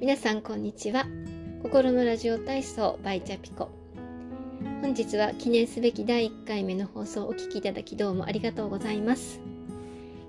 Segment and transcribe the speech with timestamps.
[0.00, 1.04] 皆さんこんにちは。
[1.62, 3.68] 心のラジオ体操バイチャピコ。
[4.80, 9.40] 本日は記念すべき第1回目の放送をお聞きいただきどうもありがとうございます。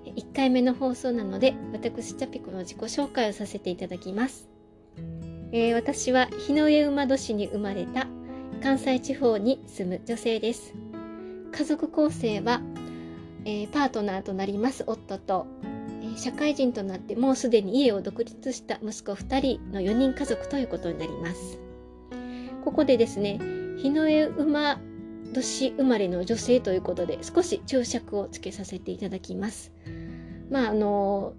[0.04, 4.46] 1回目の放送なので私チャピコの自己紹介をさせていただきます、
[5.52, 8.06] えー、私は日の上馬年に生まれた
[8.62, 10.74] 関西地方に住む女性です。
[11.50, 12.60] 家族構成は、
[13.46, 15.46] えー、パートナーとなります夫と
[16.16, 21.58] 社会人となってもうすでに家を独立した息子2人の4人家族ということになります。
[22.64, 23.40] ここでですね、
[23.76, 24.80] 日の絵馬
[25.32, 29.72] 年生まれの女性ということで少し注釈をつけさせていただきます。
[30.50, 31.34] まああの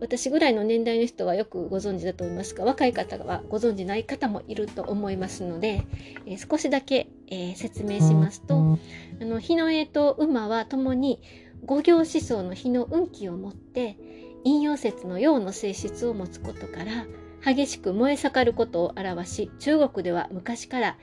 [0.00, 5.82] 私ぐらいの年代の人はよくご存知だと思いますが若い方はご存知ない方もいると思いますので、
[6.24, 8.78] えー、少しだけ、えー、説明しますと
[9.20, 11.20] あの日の絵と馬は共に
[11.64, 13.96] 五行思想の日の運気を持って
[14.44, 17.06] 陰陽説の陽の性質を持つことから
[17.44, 20.96] 激しく燃え盛ることを表し中国では昔から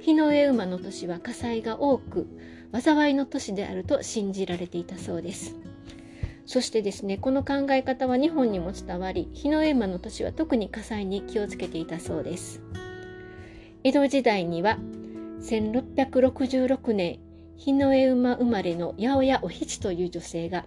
[0.00, 2.26] 日の上馬の年は火災が多く
[2.72, 5.56] 災いの年であると信じられていたそうです。
[6.44, 12.62] そしてですねこの考え方は日本にも伝わり日の上馬の年は特に火災に気をつけていたそうです。
[13.84, 14.78] 江戸時代には
[15.40, 17.20] 1666年
[17.56, 20.66] 日の絵馬生まれの八百屋お七という女性が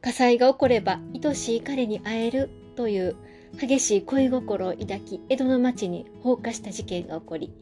[0.00, 3.16] 火災が起これば愛しい彼に会えるという
[3.58, 7.52] 激しい恋心を抱き江戸の町に放火した事件が起こり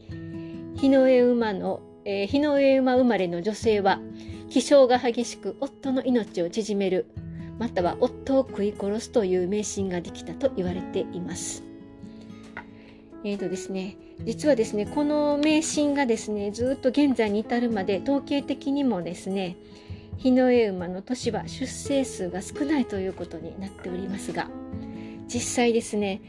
[0.75, 3.99] 日の上馬の、えー、日の上馬生まれの女性は
[4.49, 7.07] 気性が激しく夫の命を縮める
[7.57, 11.63] または夫を食い殺すという迷信ができたと言われています。
[13.23, 19.55] えーとですね、実はですねこの迷信がですねずっと現在に至るまで統計的にもですね
[20.17, 24.49] 日の絵馬の年は出生数が少ないということになっておりますが
[25.27, 26.21] 実際ですね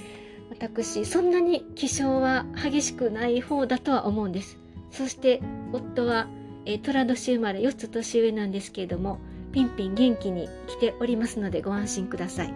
[0.51, 4.59] 私そんなに気性は激しくない方だとは思うんです。
[4.91, 5.43] そして
[5.73, 6.29] 夫は、
[6.65, 9.19] えー、寅年生まれ4つ年上なんですけれども
[9.53, 12.55] ピンピン元気に来ておりますのでご安心ください、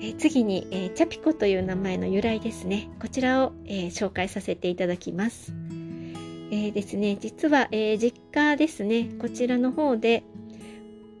[0.00, 2.88] え、次に、えー、チャピコという名前の由来ですね。
[3.00, 5.65] こちらを、え紹介させていただきます。
[6.50, 10.22] えー、ですね、実は、えー、実家ですね、こちらの方で、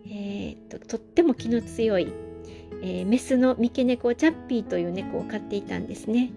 [0.06, 2.12] えー、ととっても気の強い、
[2.82, 6.30] えメスの三毛猫チャッピーという猫を飼っていたんですね。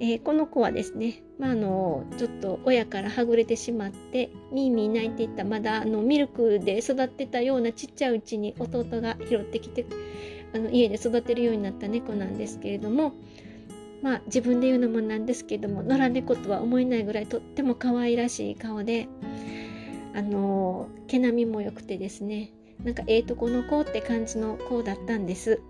[0.00, 9.86] えこの子はですね、まあ、あのちょっと親からはぐれてしまってミーミー泣いていたまだあのミルクで育ってたようなちっちゃいうちに弟が拾ってきて
[10.54, 13.14] あの家で育てるようになった猫なんですけれども
[14.02, 19.08] まあ自分で言うのもなんですけども野良猫とは思えないぐらいとっても可愛らしい顔で
[20.14, 22.52] あの毛並みも良くてですね
[22.84, 25.60] なんかええとこの子って感じの子だったんです。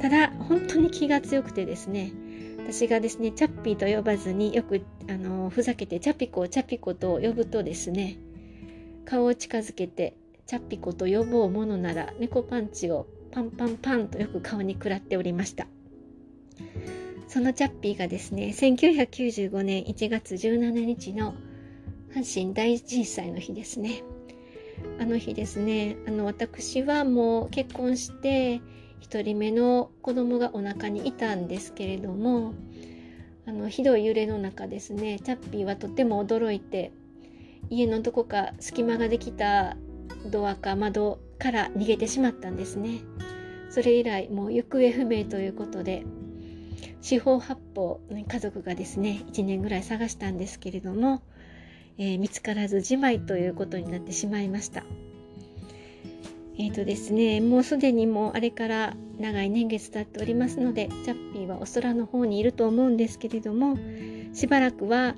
[0.00, 2.12] ただ本当に気が強くてですね
[2.58, 8.18] 私がですねチャッピーと呼ばずによくあのふざけてチャピコチャピコと呼ぶとですね
[9.04, 15.66] 顔を近づけてチャッピコと呼ぼうものなら猫パンチをパンパンパンとよく顔に食らっておりました。
[17.28, 21.34] そのチャッピーがですね、1995年1月17日の
[22.14, 24.02] 阪神大震災の日ですね。
[24.98, 28.62] あの日ですね、あの私はもう結婚して
[29.02, 32.54] 1人目の子供がお腹にいたんですけれども、
[33.46, 36.92] あのひどい揺れの中ですね、チャッピーはとても驚いて、
[37.68, 39.76] 家のどこか隙間ができた
[40.30, 43.00] ドアか窓から逃げてしまったんですね。
[43.68, 46.04] それ以来もう行方不明ということで
[47.08, 51.22] 四方八方家族がですね1年ぐらい探したんですけれども、
[51.96, 54.82] えー、見つからずじまいということになってしまいました。
[56.58, 63.78] えーとですね、もうすでにもうあれから長い年月経っておりますのでチャッピーはお空の方にいると思うんですけれども
[64.34, 65.14] しばらくは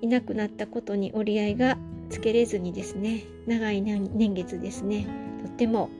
[0.00, 1.76] いなくなったことに折り合いが
[2.08, 5.06] つけれずにですね長い年月ですね
[5.44, 5.90] とっても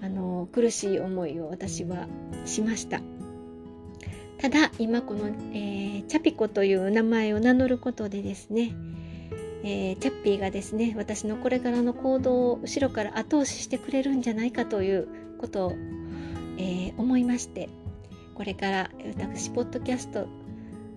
[0.00, 2.08] あの苦しい思いを私は
[2.44, 3.11] しました。
[4.42, 8.74] ただ今この、えー、チャピコという名前を名乗ることでですね、
[9.62, 15.06] えー、チャッピーがですね私のこれからの行動を後ろから後押ししてくれるんじゃないかという
[15.38, 15.72] ことを、
[16.58, 17.68] えー、思いまして
[18.34, 20.26] これから私ポッドキャスト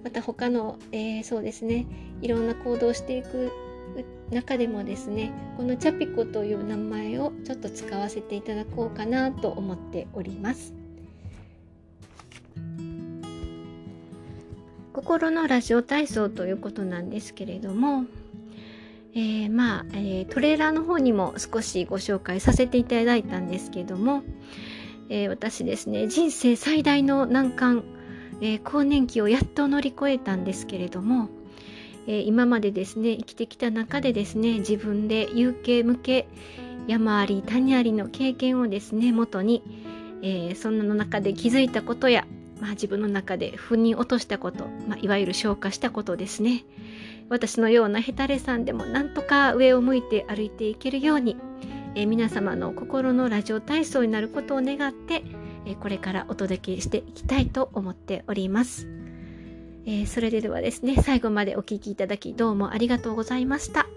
[0.03, 1.86] また他の、えー、そうですね
[2.24, 3.51] いろんな行動をしていく
[4.31, 10.85] 中でもですねこのチャピコという名前をちょっと使わせていただこうかなと思っております。
[15.06, 18.06] 心のラジオ体操ということなんですけれども、
[19.13, 24.24] えー、まあ、えー、トレーラーの方にも少しご紹介させていただいたんですけども、
[25.10, 27.84] えー、私ですね、人生最大の難関、
[28.42, 31.30] えー、更年期をやっと乗り越えたんですけれども、
[32.08, 36.28] えー、今までですね、生きてきた中でですね、自分で有形無形、
[36.88, 39.62] 山あり谷ありの経験をですね、元に、
[40.24, 42.25] えー、そんなの中で気づいたことや、
[42.60, 46.63] まあ、自分の中で腑に落としたこと、まあ、いわゆる消化したことですね。
[47.30, 51.38] 私のようなヘタレさんでもなんとか上を向いて歩いていけるように、
[51.96, 55.24] えー、皆様の心のラジオ体操になることを願って、
[55.66, 58.88] えー、これからお届けしていきたいと思っております。
[59.88, 63.88] えー、それではですね、最後までお聴きいただきどうもありがとうございました。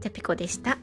[0.00, 0.78] じゃピコでした。